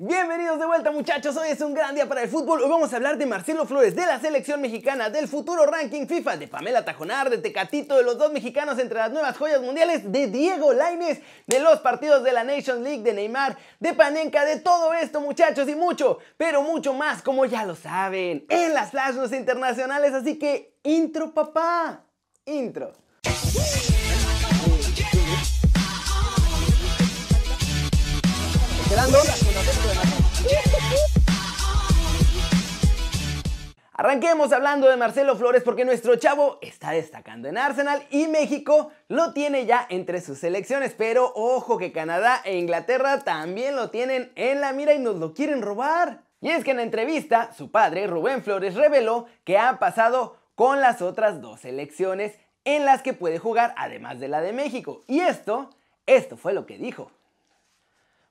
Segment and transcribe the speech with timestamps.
[0.00, 2.62] Bienvenidos de vuelta muchachos, hoy es un gran día para el fútbol.
[2.62, 6.36] Hoy vamos a hablar de Marcelo Flores, de la selección mexicana, del futuro ranking FIFA,
[6.36, 10.28] de Pamela Tajonar, de Tecatito, de los dos mexicanos entre las nuevas joyas mundiales, de
[10.28, 14.94] Diego Lainez, de los partidos de la Nations League, de Neymar, de Panenka, de todo
[14.94, 20.14] esto muchachos y mucho, pero mucho más como ya lo saben, en las flash internacionales.
[20.14, 22.04] Así que, intro papá,
[22.44, 22.92] intro.
[34.00, 39.32] Arranquemos hablando de Marcelo Flores porque nuestro chavo está destacando en Arsenal y México lo
[39.32, 44.60] tiene ya entre sus selecciones, pero ojo que Canadá e Inglaterra también lo tienen en
[44.60, 46.20] la mira y nos lo quieren robar.
[46.40, 50.80] Y es que en la entrevista, su padre, Rubén Flores, reveló que ha pasado con
[50.80, 55.02] las otras dos selecciones en las que puede jugar además de la de México.
[55.08, 55.70] Y esto,
[56.06, 57.10] esto fue lo que dijo.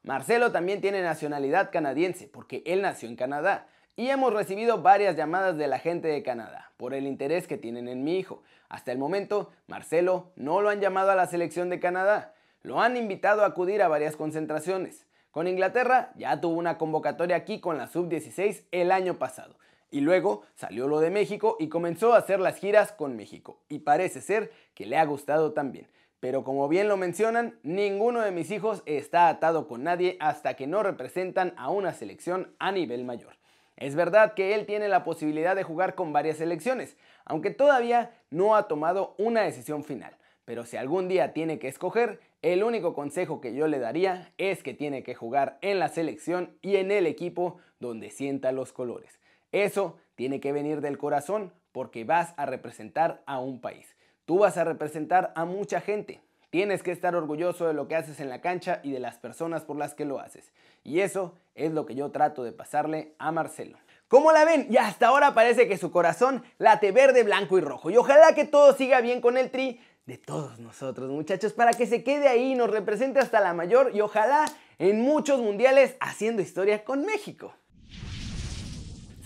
[0.03, 5.57] Marcelo también tiene nacionalidad canadiense porque él nació en Canadá y hemos recibido varias llamadas
[5.57, 8.43] de la gente de Canadá por el interés que tienen en mi hijo.
[8.69, 12.95] Hasta el momento, Marcelo no lo han llamado a la selección de Canadá, lo han
[12.95, 15.07] invitado a acudir a varias concentraciones.
[15.31, 19.57] Con Inglaterra ya tuvo una convocatoria aquí con la sub-16 el año pasado.
[19.89, 23.61] Y luego salió lo de México y comenzó a hacer las giras con México.
[23.67, 25.87] Y parece ser que le ha gustado también.
[26.19, 30.67] Pero como bien lo mencionan, ninguno de mis hijos está atado con nadie hasta que
[30.67, 33.37] no representan a una selección a nivel mayor.
[33.77, 38.55] Es verdad que él tiene la posibilidad de jugar con varias selecciones, aunque todavía no
[38.55, 40.17] ha tomado una decisión final.
[40.45, 44.63] Pero si algún día tiene que escoger, el único consejo que yo le daría es
[44.63, 49.19] que tiene que jugar en la selección y en el equipo donde sienta los colores.
[49.51, 53.95] Eso tiene que venir del corazón porque vas a representar a un país.
[54.25, 56.21] Tú vas a representar a mucha gente.
[56.49, 59.63] Tienes que estar orgulloso de lo que haces en la cancha y de las personas
[59.63, 60.51] por las que lo haces.
[60.83, 63.77] Y eso es lo que yo trato de pasarle a Marcelo.
[64.07, 64.67] ¿Cómo la ven?
[64.69, 67.89] Y hasta ahora parece que su corazón late verde, blanco y rojo.
[67.89, 71.85] Y ojalá que todo siga bien con el tri de todos nosotros, muchachos, para que
[71.85, 74.45] se quede ahí y nos represente hasta la mayor y ojalá
[74.79, 77.53] en muchos mundiales haciendo historia con México.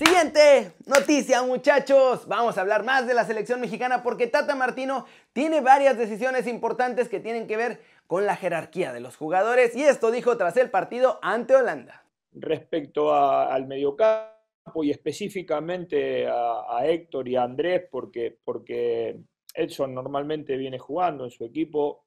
[0.03, 5.61] Siguiente noticia muchachos, vamos a hablar más de la selección mexicana porque Tata Martino tiene
[5.61, 10.09] varias decisiones importantes que tienen que ver con la jerarquía de los jugadores y esto
[10.09, 12.03] dijo tras el partido ante Holanda.
[12.31, 19.19] Respecto al mediocampo y específicamente a, Héctor y a Andrés porque, porque
[19.53, 22.05] Edson normalmente viene jugando en su equipo,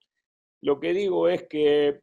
[0.63, 2.01] lo que digo es que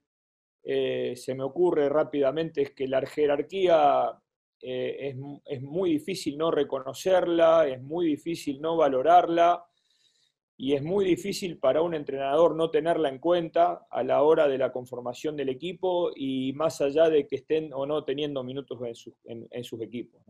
[0.64, 4.18] eh, se me ocurre rápidamente es que la jerarquía
[4.62, 9.66] eh, es, es, muy difícil no reconocerla, es muy difícil no valorarla
[10.58, 14.60] y es muy difícil para un entrenador no tenerla en cuenta a la hora de
[14.60, 18.80] la conformación del equipo y más allá de que estén o no teniendo minutos
[19.24, 20.22] en, en, sus equipos.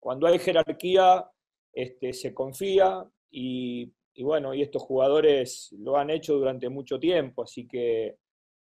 [0.00, 1.30] Cuando hay jerarquía,
[1.72, 7.44] este, se confía y, y, bueno, y estos jugadores lo han hecho durante mucho tiempo,
[7.44, 8.16] así que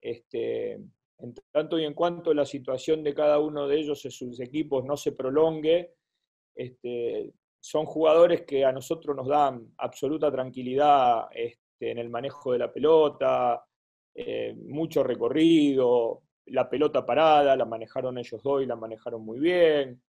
[0.02, 0.80] este,
[1.20, 4.84] en tanto y en cuanto la situación de cada uno de ellos en sus equipos
[4.84, 5.94] no se prolongue,
[6.56, 12.60] este, son jugadores que a nosotros nos dan absoluta tranquilidad este, en el manejo de
[12.60, 13.66] la pelota,
[14.14, 20.02] eh, mucho recorrido, la pelota parada, la manejaron ellos dos y la manejaron muy bien,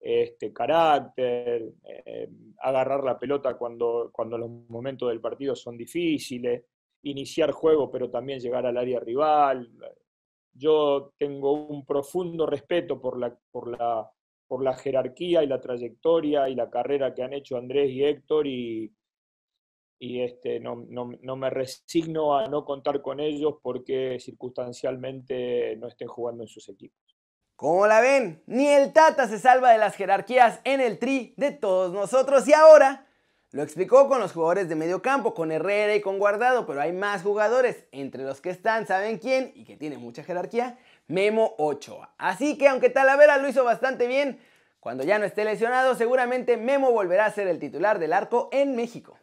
[0.00, 6.64] este, carácter, eh, agarrar la pelota cuando, cuando los momentos del partido son difíciles,
[7.02, 9.70] iniciar juego pero también llegar al área rival,
[10.58, 14.10] yo tengo un profundo respeto por la, por la,
[14.46, 18.46] por la jerarquía y la trayectoria y la carrera que han hecho Andrés y Héctor
[18.46, 18.92] y,
[20.00, 26.08] y este, no, no, me resigno a no contar con ellos porque circunstancialmente no estén
[26.08, 26.98] jugando en sus equipos.
[27.56, 28.42] ¿Cómo la ven?
[28.46, 32.52] Ni el Tata se salva de las jerarquías en el tri de todos nosotros y
[32.52, 33.07] ahora
[33.50, 36.92] lo explicó con los jugadores de medio campo, con Herrera y con Guardado, pero hay
[36.92, 39.52] más jugadores, entre los que están, ¿saben quién?
[39.54, 40.76] Y que tiene mucha jerarquía,
[41.06, 42.12] Memo Ochoa.
[42.18, 44.38] Así que aunque Talavera lo hizo bastante bien,
[44.80, 48.76] cuando ya no esté lesionado, seguramente Memo volverá a ser el titular del arco en
[48.76, 49.16] México.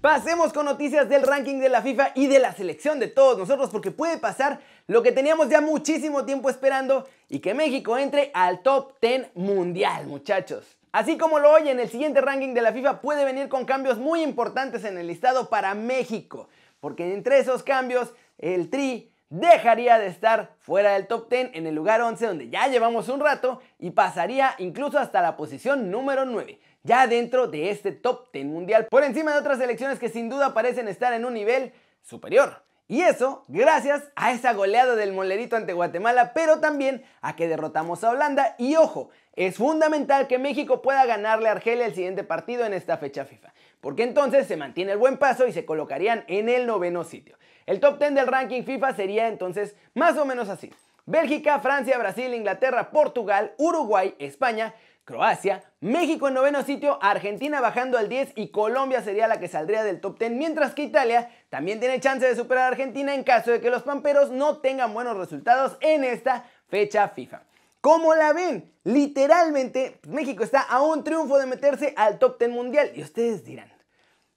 [0.00, 3.70] Pasemos con noticias del ranking de la FIFA y de la selección de todos nosotros
[3.70, 8.62] porque puede pasar lo que teníamos ya muchísimo tiempo esperando y que México entre al
[8.62, 10.79] top 10 mundial, muchachos.
[10.92, 14.22] Así como lo oyen, el siguiente ranking de la FIFA puede venir con cambios muy
[14.22, 16.48] importantes en el listado para México,
[16.80, 21.76] porque entre esos cambios, el Tri dejaría de estar fuera del top 10 en el
[21.76, 26.58] lugar 11 donde ya llevamos un rato y pasaría incluso hasta la posición número 9,
[26.82, 30.52] ya dentro de este top 10 mundial, por encima de otras selecciones que sin duda
[30.54, 31.72] parecen estar en un nivel
[32.02, 32.64] superior.
[32.90, 38.02] Y eso gracias a esa goleada del molerito ante Guatemala, pero también a que derrotamos
[38.02, 38.56] a Holanda.
[38.58, 42.98] Y ojo, es fundamental que México pueda ganarle a Argelia el siguiente partido en esta
[42.98, 47.04] fecha FIFA, porque entonces se mantiene el buen paso y se colocarían en el noveno
[47.04, 47.38] sitio.
[47.64, 50.72] El top 10 del ranking FIFA sería entonces más o menos así.
[51.06, 54.74] Bélgica, Francia, Brasil, Inglaterra, Portugal, Uruguay, España,
[55.10, 59.82] Croacia, México en noveno sitio, Argentina bajando al 10 y Colombia sería la que saldría
[59.82, 63.50] del top 10, mientras que Italia también tiene chance de superar a Argentina en caso
[63.50, 67.42] de que los pamperos no tengan buenos resultados en esta fecha FIFA.
[67.80, 68.72] ¿Cómo la ven?
[68.84, 72.92] Literalmente, México está a un triunfo de meterse al top 10 mundial.
[72.94, 73.72] Y ustedes dirán,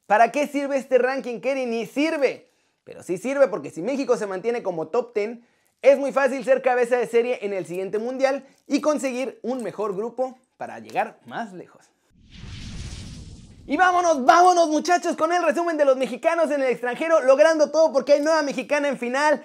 [0.08, 1.68] ¿para qué sirve este ranking, Kerry?
[1.68, 2.50] Ni sirve.
[2.84, 5.38] Pero sí sirve porque si México se mantiene como top 10,
[5.84, 9.96] es muy fácil ser cabeza de serie en el siguiente mundial y conseguir un mejor
[9.96, 11.90] grupo para llegar más lejos.
[13.66, 17.94] Y vámonos, vámonos muchachos con el resumen de los mexicanos en el extranjero, logrando todo
[17.94, 19.44] porque hay nueva mexicana en final.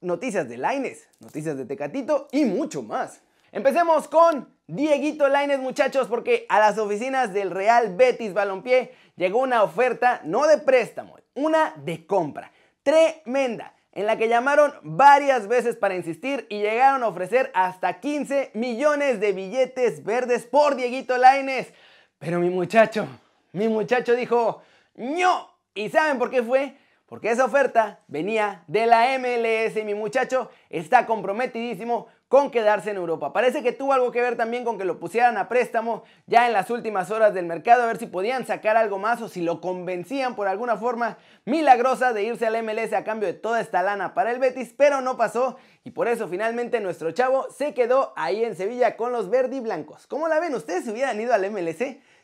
[0.00, 3.20] Noticias de Laines, noticias de Tecatito y mucho más.
[3.52, 9.62] Empecemos con Dieguito Laines muchachos porque a las oficinas del Real Betis Balompié llegó una
[9.62, 12.50] oferta no de préstamo, una de compra.
[12.82, 18.52] Tremenda en la que llamaron varias veces para insistir y llegaron a ofrecer hasta 15
[18.54, 21.72] millones de billetes verdes por Dieguito Laines.
[22.18, 23.06] Pero mi muchacho,
[23.52, 24.62] mi muchacho dijo,
[24.94, 25.50] ¡No!
[25.74, 26.76] ¿Y saben por qué fue?
[27.12, 32.96] Porque esa oferta venía de la MLS y mi muchacho está comprometidísimo con quedarse en
[32.96, 33.34] Europa.
[33.34, 36.54] Parece que tuvo algo que ver también con que lo pusieran a préstamo ya en
[36.54, 39.60] las últimas horas del mercado, a ver si podían sacar algo más o si lo
[39.60, 44.14] convencían por alguna forma milagrosa de irse al MLS a cambio de toda esta lana
[44.14, 48.42] para el Betis, pero no pasó y por eso finalmente nuestro chavo se quedó ahí
[48.42, 50.06] en Sevilla con los verdi blancos.
[50.06, 50.54] ¿Cómo la ven?
[50.54, 51.82] ¿Ustedes se hubieran ido al MLS?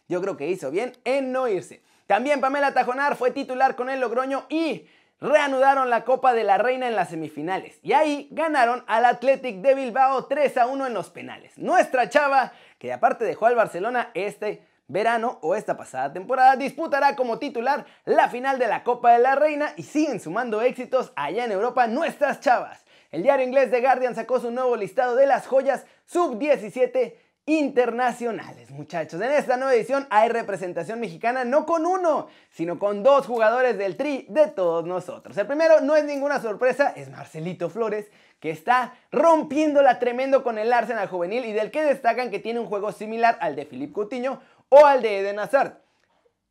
[0.08, 1.82] Yo creo que hizo bien en no irse.
[2.06, 4.88] También Pamela Tajonar fue titular con el Logroño y
[5.20, 9.75] reanudaron la Copa de la Reina en las semifinales y ahí ganaron al Athletic de
[9.75, 11.58] Bilbao 3 a 1 en los penales.
[11.58, 17.38] Nuestra chava, que aparte dejó al Barcelona este verano o esta pasada temporada, disputará como
[17.38, 21.52] titular la final de la Copa de la Reina y siguen sumando éxitos allá en
[21.52, 22.84] Europa nuestras chavas.
[23.11, 27.14] El diario inglés The Guardian sacó su nuevo listado de las joyas sub-17
[27.48, 29.18] internacionales, muchachos.
[29.22, 33.96] En esta nueva edición hay representación mexicana no con uno, sino con dos jugadores del
[33.96, 35.34] tri de todos nosotros.
[35.38, 40.70] El primero no es ninguna sorpresa, es Marcelito Flores, que está rompiéndola tremendo con el
[40.70, 44.42] Arsenal juvenil y del que destacan que tiene un juego similar al de Philippe Coutinho
[44.68, 45.88] o al de Eden Hazard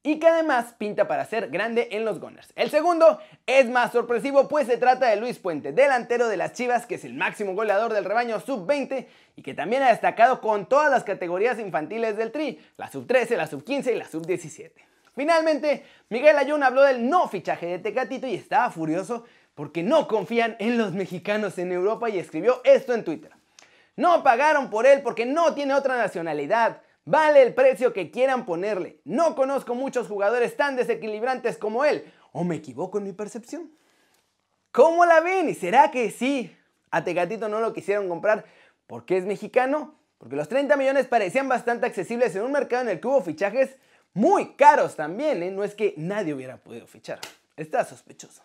[0.08, 2.54] y que además pinta para ser grande en los Gunners.
[2.56, 6.86] El segundo es más sorpresivo pues se trata de Luis Puente, delantero de las Chivas
[6.86, 9.06] que es el máximo goleador del rebaño sub-20
[9.36, 13.48] y que también ha destacado con todas las categorías infantiles del Tri, la sub-13, la
[13.48, 14.72] sub-15 y la sub-17.
[15.14, 19.26] Finalmente, Miguel Ayun habló del no fichaje de Tecatito y estaba furioso
[19.56, 23.32] porque no confían en los mexicanos en Europa y escribió esto en Twitter.
[23.98, 26.82] No pagaron por él porque no tiene otra nacionalidad.
[27.08, 29.00] Vale el precio que quieran ponerle.
[29.06, 32.04] No conozco muchos jugadores tan desequilibrantes como él.
[32.34, 33.72] ¿O me equivoco en mi percepción?
[34.74, 35.48] ¿Cómo la ven?
[35.48, 36.54] ¿Y será que sí?
[36.92, 38.44] A Tegatito no lo quisieron comprar
[38.88, 39.96] porque es mexicano.
[40.18, 43.78] Porque los 30 millones parecían bastante accesibles en un mercado en el que hubo fichajes
[44.14, 45.42] muy caros también.
[45.44, 45.52] ¿eh?
[45.52, 47.22] No es que nadie hubiera podido fichar.
[47.56, 48.44] Está sospechoso.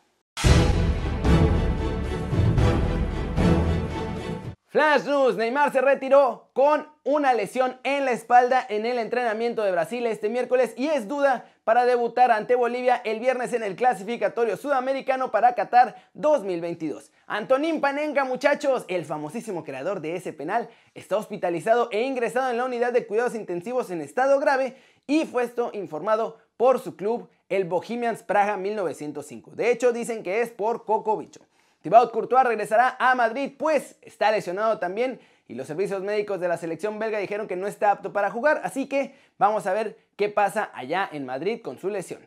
[4.72, 9.70] Flash News, Neymar se retiró con una lesión en la espalda en el entrenamiento de
[9.70, 14.56] Brasil este miércoles y es duda para debutar ante Bolivia el viernes en el clasificatorio
[14.56, 17.12] sudamericano para Qatar 2022.
[17.26, 22.64] Antonín Panenka, muchachos, el famosísimo creador de ese penal, está hospitalizado e ingresado en la
[22.64, 27.67] unidad de cuidados intensivos en estado grave y fue esto informado por su club, el
[27.67, 29.50] Bohemians Praga 1905.
[29.50, 31.43] De hecho, dicen que es por Coco Bicho.
[31.82, 36.56] Thibaut Courtois regresará a Madrid, pues está lesionado también y los servicios médicos de la
[36.56, 40.29] selección belga dijeron que no está apto para jugar, así que vamos a ver qué
[40.29, 42.27] pasa allá en Madrid con su lesión.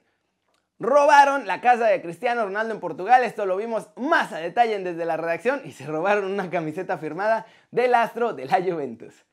[0.78, 5.06] Robaron la casa de Cristiano Ronaldo en Portugal, esto lo vimos más a detalle desde
[5.06, 9.26] la redacción y se robaron una camiseta firmada del astro de la Juventus.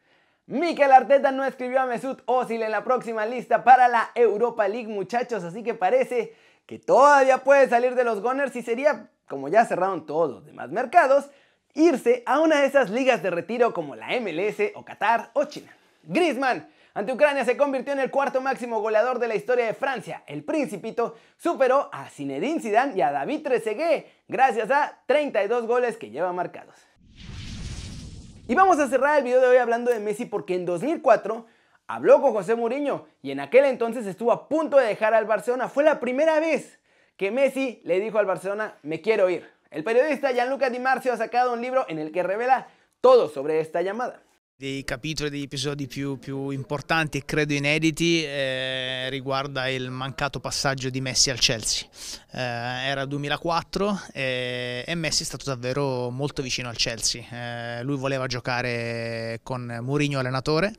[0.46, 4.88] Mikel Arteta no escribió a Mesut Özil en la próxima lista para la Europa League,
[4.88, 6.34] muchachos, así que parece
[6.66, 10.68] que todavía puede salir de los Gunners y sería como ya cerraron todos los demás
[10.68, 11.30] mercados,
[11.72, 15.74] irse a una de esas ligas de retiro como la MLS o Qatar o China.
[16.02, 20.22] Griezmann ante Ucrania se convirtió en el cuarto máximo goleador de la historia de Francia.
[20.26, 26.10] El Principito superó a Zinedine Zidane y a David Trezeguet gracias a 32 goles que
[26.10, 26.76] lleva marcados.
[28.46, 31.46] Y vamos a cerrar el video de hoy hablando de Messi porque en 2004
[31.86, 35.68] habló con José Mourinho y en aquel entonces estuvo a punto de dejar al Barcelona.
[35.68, 36.81] Fue la primera vez
[37.16, 39.48] que Messi le dijo al Barcelona, me quiero ir.
[39.70, 42.68] El periodista Gianluca Di Marzio ha sacado un libro en el que revela
[43.00, 44.22] todo sobre esta llamada.
[44.62, 50.88] Dei capitoli, degli episodi più, più importanti e credo inediti eh, riguarda il mancato passaggio
[50.88, 51.88] di Messi al Chelsea.
[52.30, 57.24] Eh, era 2004 e, e, Messi è stato davvero molto vicino al Chelsea.
[57.28, 60.72] Eh, lui voleva giocare con Mourinho allenatore,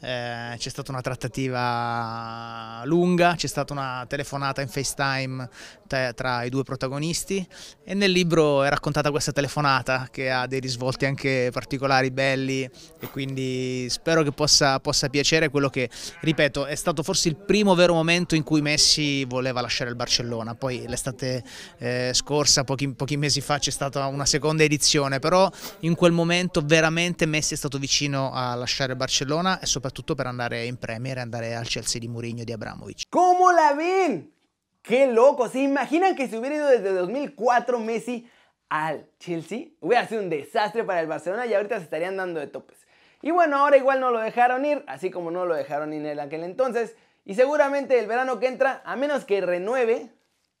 [0.00, 5.48] eh, c'è stata una trattativa lunga, c'è stata una telefonata in FaceTime
[5.86, 7.46] tra, tra i due protagonisti
[7.82, 13.06] e nel libro è raccontata questa telefonata che ha dei risvolti anche particolari, belli e
[13.10, 13.21] quindi
[13.88, 15.88] spero che possa, possa piacere quello che,
[16.20, 20.54] ripeto, è stato forse il primo vero momento in cui Messi voleva lasciare il Barcellona,
[20.54, 21.42] poi l'estate
[21.78, 25.50] eh, scorsa, pochi, pochi mesi fa, c'è stata una seconda edizione, però
[25.80, 30.26] in quel momento veramente Messi è stato vicino a lasciare il Barcellona e soprattutto per
[30.26, 33.04] andare in Premier e andare al Chelsea di Mourinho di Abramovich.
[33.08, 34.30] ¿Cómo la ven?
[34.82, 35.48] ¡Qué loco!
[35.48, 38.28] ¿Se imaginan que si hubiera ido desde 2004 Messi
[38.68, 39.68] al Chelsea?
[39.80, 42.78] Hubiera sido un desastre para el Barcelona y ahorita se estarían dando de topes.
[43.22, 46.20] Y bueno, ahora igual no lo dejaron ir, así como no lo dejaron ir en
[46.20, 46.96] aquel entonces.
[47.24, 50.10] Y seguramente el verano que entra, a menos que renueve,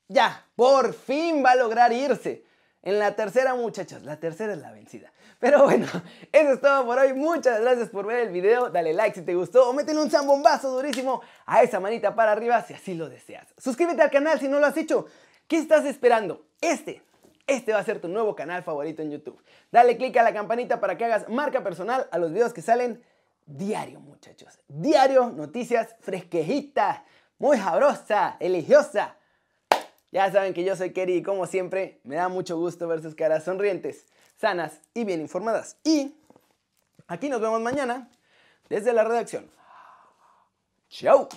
[0.08, 2.44] ya, por fin va a lograr irse.
[2.82, 5.12] En la tercera, muchachos, la tercera es la vencida.
[5.38, 5.86] Pero bueno,
[6.32, 7.12] eso es todo por hoy.
[7.14, 8.70] Muchas gracias por ver el video.
[8.70, 12.62] Dale like si te gustó o métele un zambombazo durísimo a esa manita para arriba
[12.62, 13.46] si así lo deseas.
[13.58, 15.06] Suscríbete al canal si no lo has hecho.
[15.48, 16.46] ¿Qué estás esperando?
[16.60, 17.02] Este,
[17.46, 19.42] este va a ser tu nuevo canal favorito en YouTube.
[19.70, 23.02] Dale click a la campanita para que hagas marca personal a los videos que salen
[23.46, 24.60] diario, muchachos.
[24.68, 27.02] Diario, noticias fresquejitas,
[27.38, 29.16] muy sabrosa, religiosa
[30.12, 33.14] ya saben que yo soy Kerry y como siempre me da mucho gusto ver sus
[33.14, 34.06] caras sonrientes,
[34.36, 35.78] sanas y bien informadas.
[35.82, 36.14] Y
[37.08, 38.10] aquí nos vemos mañana
[38.68, 39.50] desde la redacción.
[40.90, 41.28] ¡Chao!